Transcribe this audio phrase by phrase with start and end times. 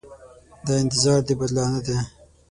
[0.65, 1.97] دا انتظار د بدلانه دی.